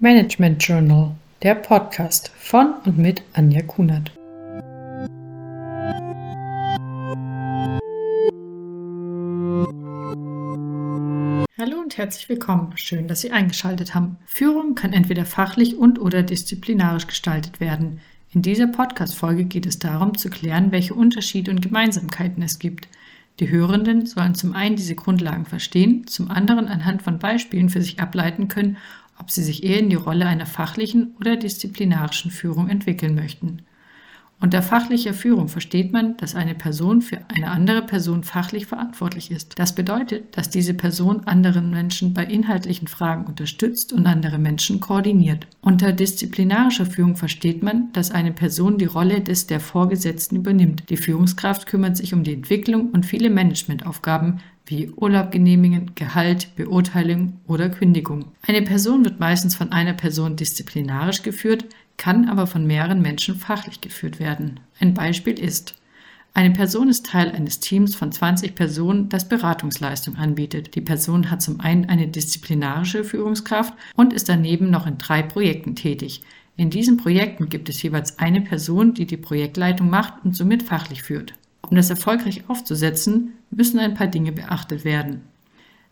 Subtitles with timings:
[0.00, 4.12] Management Journal, der Podcast von und mit Anja Kunert.
[11.58, 12.70] Hallo und herzlich willkommen.
[12.76, 14.18] Schön, dass Sie eingeschaltet haben.
[14.24, 18.00] Führung kann entweder fachlich und oder disziplinarisch gestaltet werden.
[18.32, 22.86] In dieser Podcast-Folge geht es darum, zu klären, welche Unterschiede und Gemeinsamkeiten es gibt.
[23.40, 27.98] Die Hörenden sollen zum einen diese Grundlagen verstehen, zum anderen anhand von Beispielen für sich
[27.98, 28.76] ableiten können,
[29.18, 33.62] ob sie sich eher in die Rolle einer fachlichen oder disziplinarischen Führung entwickeln möchten.
[34.40, 39.58] Unter fachlicher Führung versteht man, dass eine Person für eine andere Person fachlich verantwortlich ist.
[39.58, 45.48] Das bedeutet, dass diese Person anderen Menschen bei inhaltlichen Fragen unterstützt und andere Menschen koordiniert.
[45.60, 50.88] Unter disziplinarischer Führung versteht man, dass eine Person die Rolle des der Vorgesetzten übernimmt.
[50.88, 54.38] Die Führungskraft kümmert sich um die Entwicklung und viele Managementaufgaben,
[54.68, 58.26] wie Urlaub genehmigen, Gehalt, Beurteilung oder Kündigung.
[58.42, 63.80] Eine Person wird meistens von einer Person disziplinarisch geführt, kann aber von mehreren Menschen fachlich
[63.80, 64.60] geführt werden.
[64.78, 65.74] Ein Beispiel ist,
[66.34, 70.76] eine Person ist Teil eines Teams von 20 Personen, das Beratungsleistung anbietet.
[70.76, 75.74] Die Person hat zum einen eine disziplinarische Führungskraft und ist daneben noch in drei Projekten
[75.74, 76.22] tätig.
[76.56, 81.02] In diesen Projekten gibt es jeweils eine Person, die die Projektleitung macht und somit fachlich
[81.02, 81.34] führt.
[81.70, 85.22] Um das erfolgreich aufzusetzen, müssen ein paar Dinge beachtet werden.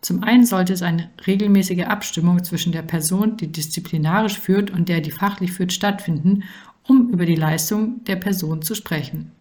[0.00, 5.00] Zum einen sollte es eine regelmäßige Abstimmung zwischen der Person, die disziplinarisch führt und der,
[5.00, 6.44] die fachlich führt, stattfinden,
[6.86, 9.32] um über die Leistung der Person zu sprechen.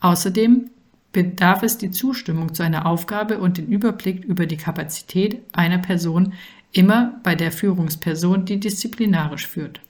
[0.00, 0.70] Außerdem
[1.12, 6.32] bedarf es die Zustimmung zu einer Aufgabe und den Überblick über die Kapazität einer Person
[6.72, 9.80] immer bei der Führungsperson, die disziplinarisch führt.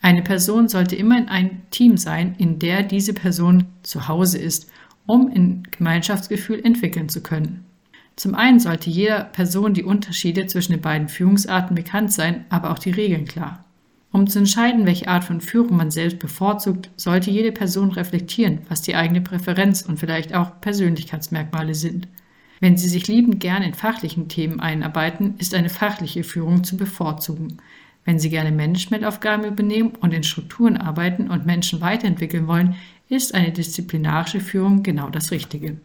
[0.00, 4.70] Eine Person sollte immer in einem Team sein, in der diese Person zu Hause ist,
[5.06, 7.64] um ein Gemeinschaftsgefühl entwickeln zu können.
[8.16, 12.78] Zum einen sollte jeder Person die Unterschiede zwischen den beiden Führungsarten bekannt sein, aber auch
[12.78, 13.64] die Regeln klar.
[14.12, 18.80] Um zu entscheiden, welche Art von Führung man selbst bevorzugt, sollte jede Person reflektieren, was
[18.80, 22.06] die eigene Präferenz und vielleicht auch Persönlichkeitsmerkmale sind.
[22.60, 27.58] Wenn Sie sich liebend gern in fachlichen Themen einarbeiten, ist eine fachliche Führung zu bevorzugen.
[28.04, 32.76] Wenn Sie gerne Managementaufgaben übernehmen und in Strukturen arbeiten und Menschen weiterentwickeln wollen,
[33.14, 35.78] ist eine disziplinarische Führung genau das Richtige.